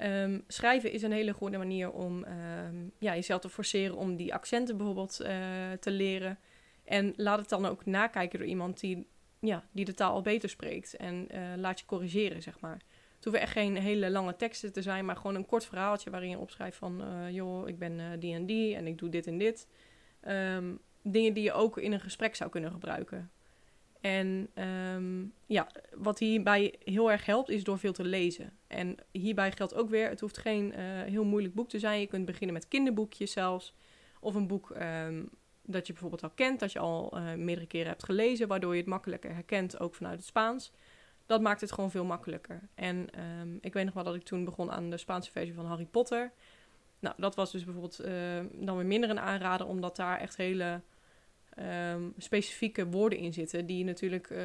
Ehm, 0.00 0.40
schrijven 0.46 0.92
is 0.92 1.02
een 1.02 1.12
hele 1.12 1.32
goede 1.32 1.58
manier 1.58 1.90
om 1.90 2.24
ehm, 2.24 2.76
ja, 2.98 3.14
jezelf 3.14 3.40
te 3.40 3.48
forceren 3.48 3.96
om 3.96 4.16
die 4.16 4.34
accenten 4.34 4.76
bijvoorbeeld 4.76 5.20
uh, 5.22 5.28
te 5.80 5.90
leren. 5.90 6.38
En 6.84 7.12
laat 7.16 7.38
het 7.38 7.48
dan 7.48 7.66
ook 7.66 7.86
nakijken 7.86 8.38
door 8.38 8.48
iemand 8.48 8.80
die, 8.80 9.06
ja, 9.40 9.64
die 9.72 9.84
de 9.84 9.94
taal 9.94 10.12
al 10.12 10.22
beter 10.22 10.48
spreekt. 10.48 10.96
En 10.96 11.28
uh, 11.34 11.40
laat 11.56 11.80
je 11.80 11.86
corrigeren, 11.86 12.42
zeg 12.42 12.60
maar. 12.60 12.80
Het 13.14 13.24
hoeven 13.24 13.42
echt 13.42 13.52
geen 13.52 13.76
hele 13.76 14.10
lange 14.10 14.36
teksten 14.36 14.72
te 14.72 14.82
zijn, 14.82 15.04
maar 15.04 15.16
gewoon 15.16 15.34
een 15.34 15.46
kort 15.46 15.66
verhaaltje 15.66 16.10
waarin 16.10 16.30
je 16.30 16.38
opschrijft 16.38 16.76
van... 16.76 17.02
Uh, 17.02 17.30
joh, 17.30 17.68
ik 17.68 17.78
ben 17.78 18.20
die 18.20 18.34
en 18.34 18.46
die 18.46 18.76
en 18.76 18.86
ik 18.86 18.98
doe 18.98 19.08
dit 19.08 19.26
en 19.26 19.38
dit. 19.38 19.66
Um, 20.28 20.80
dingen 21.02 21.34
die 21.34 21.42
je 21.42 21.52
ook 21.52 21.78
in 21.78 21.92
een 21.92 22.00
gesprek 22.00 22.34
zou 22.36 22.50
kunnen 22.50 22.70
gebruiken. 22.70 23.30
En 24.00 24.48
um, 24.94 25.32
ja, 25.46 25.68
wat 25.94 26.18
hierbij 26.18 26.74
heel 26.84 27.10
erg 27.10 27.26
helpt, 27.26 27.48
is 27.48 27.64
door 27.64 27.78
veel 27.78 27.92
te 27.92 28.04
lezen. 28.04 28.52
En 28.66 28.96
hierbij 29.10 29.52
geldt 29.52 29.74
ook 29.74 29.88
weer, 29.88 30.08
het 30.08 30.20
hoeft 30.20 30.38
geen 30.38 30.72
uh, 30.78 31.02
heel 31.02 31.24
moeilijk 31.24 31.54
boek 31.54 31.68
te 31.68 31.78
zijn. 31.78 32.00
Je 32.00 32.06
kunt 32.06 32.24
beginnen 32.24 32.52
met 32.52 32.68
kinderboekjes 32.68 33.32
zelfs. 33.32 33.74
Of 34.20 34.34
een 34.34 34.46
boek 34.46 34.70
um, 34.70 35.30
dat 35.62 35.86
je 35.86 35.92
bijvoorbeeld 35.92 36.22
al 36.22 36.30
kent, 36.30 36.60
dat 36.60 36.72
je 36.72 36.78
al 36.78 37.18
uh, 37.18 37.34
meerdere 37.34 37.66
keren 37.66 37.88
hebt 37.88 38.04
gelezen, 38.04 38.48
waardoor 38.48 38.72
je 38.72 38.80
het 38.80 38.88
makkelijker 38.88 39.34
herkent, 39.34 39.80
ook 39.80 39.94
vanuit 39.94 40.16
het 40.16 40.26
Spaans. 40.26 40.72
Dat 41.26 41.40
maakt 41.40 41.60
het 41.60 41.72
gewoon 41.72 41.90
veel 41.90 42.04
makkelijker. 42.04 42.60
En 42.74 43.06
um, 43.40 43.58
ik 43.60 43.72
weet 43.72 43.84
nog 43.84 43.94
wel 43.94 44.04
dat 44.04 44.14
ik 44.14 44.22
toen 44.22 44.44
begon 44.44 44.70
aan 44.70 44.90
de 44.90 44.96
Spaanse 44.96 45.30
versie 45.30 45.54
van 45.54 45.66
Harry 45.66 45.86
Potter. 45.86 46.32
Nou, 46.98 47.14
dat 47.18 47.34
was 47.34 47.52
dus 47.52 47.64
bijvoorbeeld 47.64 48.04
dan 48.52 48.76
weer 48.76 48.86
minder 48.86 49.10
een 49.10 49.20
aanrader, 49.20 49.66
omdat 49.66 49.96
daar 49.96 50.18
echt 50.18 50.36
hele 50.36 50.80
um, 51.58 52.14
specifieke 52.18 52.86
woorden 52.86 53.18
in 53.18 53.32
zitten 53.32 53.66
die 53.66 53.78
je 53.78 53.84
natuurlijk 53.84 54.30
uh, 54.30 54.40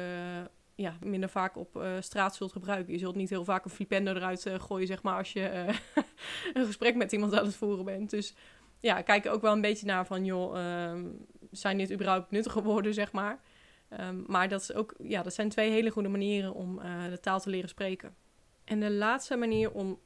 ja, 0.74 0.96
minder 1.00 1.28
vaak 1.28 1.56
op 1.56 1.76
uh, 1.76 1.92
straat 2.00 2.36
zult 2.36 2.52
gebruiken. 2.52 2.92
Je 2.92 2.98
zult 2.98 3.14
niet 3.14 3.30
heel 3.30 3.44
vaak 3.44 3.64
een 3.64 3.70
flipender 3.70 4.16
eruit 4.16 4.46
uh, 4.46 4.54
gooien, 4.60 4.86
zeg 4.86 5.02
maar, 5.02 5.16
als 5.16 5.32
je 5.32 5.66
een 6.54 6.66
gesprek 6.66 6.94
met 6.94 7.12
iemand 7.12 7.34
aan 7.34 7.44
het 7.44 7.56
voeren 7.56 7.84
bent. 7.84 8.10
Dus 8.10 8.34
ja, 8.78 9.02
kijk 9.02 9.26
ook 9.26 9.42
wel 9.42 9.52
een 9.52 9.60
beetje 9.60 9.86
naar 9.86 10.06
van, 10.06 10.24
joh, 10.24 10.88
um, 10.90 11.26
zijn 11.50 11.78
dit 11.78 11.92
überhaupt 11.92 12.30
nuttige 12.30 12.62
woorden, 12.62 12.94
zeg 12.94 13.12
maar. 13.12 13.40
Um, 14.00 14.24
maar 14.26 14.48
dat, 14.48 14.60
is 14.60 14.72
ook, 14.72 14.94
ja, 15.02 15.22
dat 15.22 15.34
zijn 15.34 15.48
twee 15.48 15.70
hele 15.70 15.90
goede 15.90 16.08
manieren 16.08 16.54
om 16.54 16.80
de 17.10 17.20
taal 17.20 17.40
te 17.40 17.50
leren 17.50 17.68
spreken. 17.68 18.14
En 18.64 18.80
de 18.80 18.90
laatste 18.90 19.36
manier 19.36 19.72
om 19.72 19.98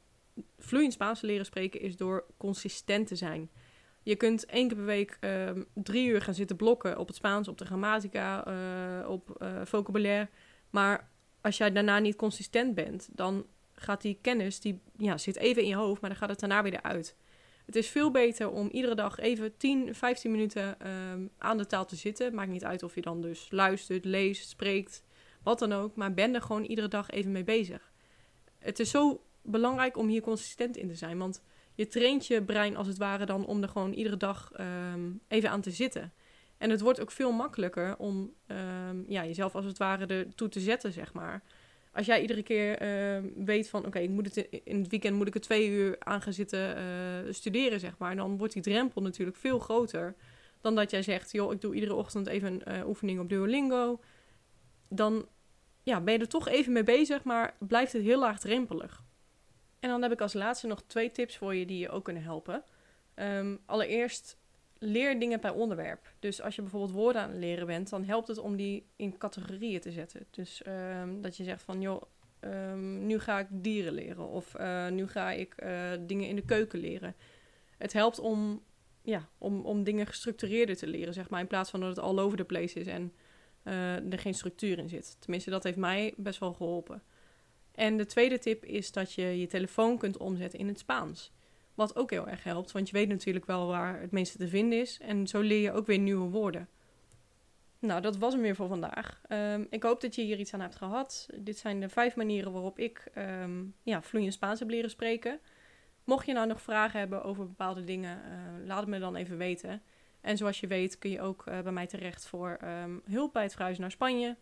vloeiend 0.57 0.93
Spaans 0.93 1.19
te 1.19 1.25
leren 1.25 1.45
spreken 1.45 1.81
is 1.81 1.97
door 1.97 2.25
consistent 2.37 3.07
te 3.07 3.15
zijn. 3.15 3.49
Je 4.03 4.15
kunt 4.15 4.45
één 4.45 4.67
keer 4.67 4.77
per 4.77 4.85
week 4.85 5.17
um, 5.21 5.65
drie 5.73 6.07
uur 6.07 6.21
gaan 6.21 6.33
zitten 6.33 6.55
blokken 6.55 6.97
op 6.97 7.07
het 7.07 7.15
Spaans, 7.15 7.47
op 7.47 7.57
de 7.57 7.65
grammatica, 7.65 8.47
uh, 8.47 9.09
op 9.09 9.37
uh, 9.41 9.61
vocabulaire. 9.63 10.29
Maar 10.69 11.09
als 11.41 11.57
jij 11.57 11.71
daarna 11.71 11.99
niet 11.99 12.15
consistent 12.15 12.75
bent, 12.75 13.09
dan 13.11 13.45
gaat 13.73 14.01
die 14.01 14.17
kennis, 14.21 14.59
die 14.59 14.81
ja, 14.97 15.17
zit 15.17 15.37
even 15.37 15.61
in 15.61 15.67
je 15.67 15.75
hoofd, 15.75 16.01
maar 16.01 16.09
dan 16.09 16.19
gaat 16.19 16.29
het 16.29 16.39
daarna 16.39 16.63
weer 16.63 16.81
uit. 16.81 17.15
Het 17.65 17.75
is 17.75 17.89
veel 17.89 18.11
beter 18.11 18.49
om 18.49 18.69
iedere 18.69 18.95
dag 18.95 19.19
even 19.19 19.57
10, 19.57 19.95
15 19.95 20.31
minuten 20.31 20.87
um, 20.87 21.29
aan 21.37 21.57
de 21.57 21.65
taal 21.65 21.85
te 21.85 21.95
zitten. 21.95 22.35
Maakt 22.35 22.51
niet 22.51 22.65
uit 22.65 22.83
of 22.83 22.95
je 22.95 23.01
dan 23.01 23.21
dus 23.21 23.47
luistert, 23.51 24.05
leest, 24.05 24.49
spreekt, 24.49 25.03
wat 25.43 25.59
dan 25.59 25.73
ook. 25.73 25.95
Maar 25.95 26.13
ben 26.13 26.35
er 26.35 26.41
gewoon 26.41 26.63
iedere 26.63 26.87
dag 26.87 27.09
even 27.09 27.31
mee 27.31 27.43
bezig. 27.43 27.91
Het 28.59 28.79
is 28.79 28.89
zo 28.89 29.23
belangrijk 29.41 29.97
om 29.97 30.07
hier 30.07 30.21
consistent 30.21 30.77
in 30.77 30.87
te 30.87 30.95
zijn. 30.95 31.17
Want 31.17 31.43
je 31.81 31.87
traint 31.87 32.27
je 32.27 32.43
brein 32.43 32.75
als 32.75 32.87
het 32.87 32.97
ware 32.97 33.25
dan 33.25 33.45
om 33.45 33.61
er 33.61 33.69
gewoon 33.69 33.93
iedere 33.93 34.17
dag 34.17 34.51
um, 34.93 35.21
even 35.27 35.49
aan 35.49 35.61
te 35.61 35.71
zitten. 35.71 36.13
En 36.57 36.69
het 36.69 36.81
wordt 36.81 37.01
ook 37.01 37.11
veel 37.11 37.31
makkelijker 37.31 37.97
om 37.97 38.33
um, 38.47 39.05
ja, 39.07 39.25
jezelf 39.25 39.55
als 39.55 39.65
het 39.65 39.77
ware 39.77 40.05
ertoe 40.05 40.49
te 40.49 40.59
zetten, 40.59 40.91
zeg 40.93 41.13
maar. 41.13 41.43
Als 41.93 42.05
jij 42.05 42.21
iedere 42.21 42.43
keer 42.43 42.81
uh, 42.81 43.31
weet 43.45 43.69
van, 43.69 43.79
oké, 43.85 43.87
okay, 43.87 44.15
het 44.15 44.47
in 44.63 44.79
het 44.79 44.87
weekend 44.87 45.15
moet 45.15 45.27
ik 45.27 45.35
er 45.35 45.41
twee 45.41 45.69
uur 45.69 45.95
aan 45.99 46.21
gaan 46.21 46.33
zitten 46.33 46.77
uh, 46.77 47.33
studeren, 47.33 47.79
zeg 47.79 47.97
maar. 47.97 48.15
Dan 48.15 48.37
wordt 48.37 48.53
die 48.53 48.61
drempel 48.61 49.01
natuurlijk 49.01 49.37
veel 49.37 49.59
groter 49.59 50.15
dan 50.61 50.75
dat 50.75 50.91
jij 50.91 51.01
zegt, 51.01 51.31
joh, 51.31 51.53
ik 51.53 51.61
doe 51.61 51.75
iedere 51.75 51.93
ochtend 51.93 52.27
even 52.27 52.53
een 52.53 52.77
uh, 52.77 52.87
oefening 52.87 53.19
op 53.19 53.29
Duolingo. 53.29 53.99
Dan 54.89 55.27
ja, 55.83 56.01
ben 56.01 56.13
je 56.13 56.19
er 56.19 56.27
toch 56.27 56.47
even 56.47 56.73
mee 56.73 56.83
bezig, 56.83 57.23
maar 57.23 57.55
blijft 57.59 57.93
het 57.93 58.01
heel 58.01 58.19
laagdrempelig. 58.19 59.03
En 59.81 59.89
dan 59.89 60.01
heb 60.01 60.11
ik 60.11 60.21
als 60.21 60.33
laatste 60.33 60.67
nog 60.67 60.83
twee 60.87 61.11
tips 61.11 61.37
voor 61.37 61.55
je 61.55 61.65
die 61.65 61.77
je 61.77 61.89
ook 61.89 62.03
kunnen 62.03 62.23
helpen. 62.23 62.63
Um, 63.15 63.59
allereerst, 63.65 64.37
leer 64.77 65.19
dingen 65.19 65.39
per 65.39 65.53
onderwerp. 65.53 66.13
Dus 66.19 66.41
als 66.41 66.55
je 66.55 66.61
bijvoorbeeld 66.61 66.91
woorden 66.91 67.21
aan 67.21 67.29
het 67.29 67.39
leren 67.39 67.67
bent, 67.67 67.89
dan 67.89 68.03
helpt 68.03 68.27
het 68.27 68.37
om 68.37 68.55
die 68.55 68.85
in 68.95 69.17
categorieën 69.17 69.79
te 69.79 69.91
zetten. 69.91 70.25
Dus 70.29 70.61
um, 70.67 71.21
dat 71.21 71.37
je 71.37 71.43
zegt 71.43 71.63
van, 71.63 71.81
joh, 71.81 72.01
um, 72.39 73.05
nu 73.05 73.19
ga 73.19 73.39
ik 73.39 73.47
dieren 73.49 73.93
leren. 73.93 74.27
Of 74.27 74.55
uh, 74.59 74.87
nu 74.87 75.07
ga 75.07 75.31
ik 75.31 75.55
uh, 75.63 75.91
dingen 75.99 76.27
in 76.27 76.35
de 76.35 76.45
keuken 76.45 76.79
leren. 76.79 77.15
Het 77.77 77.93
helpt 77.93 78.19
om, 78.19 78.63
ja, 79.01 79.27
om, 79.37 79.65
om 79.65 79.83
dingen 79.83 80.07
gestructureerder 80.07 80.77
te 80.77 80.87
leren, 80.87 81.13
zeg 81.13 81.29
maar. 81.29 81.39
In 81.39 81.47
plaats 81.47 81.69
van 81.69 81.79
dat 81.79 81.89
het 81.89 81.99
all 81.99 82.19
over 82.19 82.37
the 82.37 82.43
place 82.43 82.79
is 82.79 82.87
en 82.87 83.13
uh, 83.63 84.11
er 84.11 84.19
geen 84.19 84.33
structuur 84.33 84.77
in 84.77 84.89
zit. 84.89 85.17
Tenminste, 85.19 85.49
dat 85.49 85.63
heeft 85.63 85.77
mij 85.77 86.13
best 86.17 86.39
wel 86.39 86.53
geholpen. 86.53 87.03
En 87.81 87.97
de 87.97 88.05
tweede 88.05 88.39
tip 88.39 88.65
is 88.65 88.91
dat 88.91 89.13
je 89.13 89.39
je 89.39 89.47
telefoon 89.47 89.97
kunt 89.97 90.17
omzetten 90.17 90.59
in 90.59 90.67
het 90.67 90.79
Spaans. 90.79 91.31
Wat 91.73 91.95
ook 91.95 92.09
heel 92.09 92.27
erg 92.27 92.43
helpt, 92.43 92.71
want 92.71 92.89
je 92.89 92.93
weet 92.93 93.07
natuurlijk 93.07 93.45
wel 93.45 93.67
waar 93.67 94.01
het 94.01 94.11
meeste 94.11 94.37
te 94.37 94.47
vinden 94.47 94.79
is. 94.79 94.99
En 94.99 95.27
zo 95.27 95.39
leer 95.39 95.61
je 95.61 95.71
ook 95.71 95.85
weer 95.85 95.99
nieuwe 95.99 96.29
woorden. 96.29 96.67
Nou, 97.79 98.01
dat 98.01 98.17
was 98.17 98.33
hem 98.33 98.41
weer 98.41 98.55
voor 98.55 98.67
vandaag. 98.67 99.21
Um, 99.29 99.67
ik 99.69 99.83
hoop 99.83 100.01
dat 100.01 100.15
je 100.15 100.21
hier 100.21 100.39
iets 100.39 100.53
aan 100.53 100.61
hebt 100.61 100.75
gehad. 100.75 101.27
Dit 101.35 101.57
zijn 101.57 101.79
de 101.79 101.89
vijf 101.89 102.15
manieren 102.15 102.51
waarop 102.51 102.79
ik 102.79 103.11
um, 103.17 103.73
ja, 103.83 104.01
vloeiend 104.01 104.33
Spaans 104.33 104.59
heb 104.59 104.69
leren 104.69 104.89
spreken. 104.89 105.39
Mocht 106.03 106.25
je 106.25 106.33
nou 106.33 106.47
nog 106.47 106.61
vragen 106.61 106.99
hebben 106.99 107.23
over 107.23 107.47
bepaalde 107.47 107.83
dingen, 107.83 108.17
uh, 108.17 108.67
laat 108.67 108.79
het 108.79 108.89
me 108.89 108.99
dan 108.99 109.15
even 109.15 109.37
weten. 109.37 109.81
En 110.21 110.37
zoals 110.37 110.59
je 110.59 110.67
weet 110.67 110.97
kun 110.97 111.09
je 111.09 111.21
ook 111.21 111.45
uh, 111.47 111.59
bij 111.59 111.71
mij 111.71 111.87
terecht 111.87 112.27
voor 112.27 112.57
um, 112.83 113.01
hulp 113.05 113.33
bij 113.33 113.43
het 113.43 113.51
verhuizen 113.51 113.81
naar 113.81 113.91
Spanje. 113.91 114.35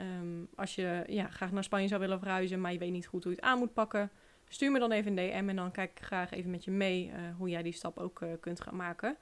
Um, 0.00 0.48
als 0.54 0.74
je 0.74 1.04
ja, 1.06 1.28
graag 1.28 1.52
naar 1.52 1.64
Spanje 1.64 1.88
zou 1.88 2.00
willen 2.00 2.18
verhuizen, 2.18 2.60
maar 2.60 2.72
je 2.72 2.78
weet 2.78 2.90
niet 2.90 3.06
goed 3.06 3.24
hoe 3.24 3.32
je 3.32 3.38
het 3.38 3.48
aan 3.48 3.58
moet 3.58 3.72
pakken, 3.72 4.10
stuur 4.48 4.70
me 4.70 4.78
dan 4.78 4.92
even 4.92 5.18
een 5.18 5.30
DM 5.30 5.48
en 5.48 5.56
dan 5.56 5.70
kijk 5.70 5.90
ik 5.90 6.04
graag 6.04 6.30
even 6.30 6.50
met 6.50 6.64
je 6.64 6.70
mee 6.70 7.06
uh, 7.06 7.14
hoe 7.36 7.48
jij 7.48 7.62
die 7.62 7.72
stap 7.72 7.98
ook 7.98 8.20
uh, 8.20 8.32
kunt 8.40 8.60
gaan 8.60 8.76
maken. 8.76 9.16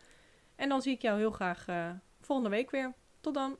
En 0.56 0.68
dan 0.68 0.82
zie 0.82 0.92
ik 0.92 1.02
jou 1.02 1.18
heel 1.18 1.30
graag 1.30 1.68
uh, 1.68 1.90
volgende 2.20 2.50
week 2.50 2.70
weer. 2.70 2.92
Tot 3.20 3.34
dan! 3.34 3.56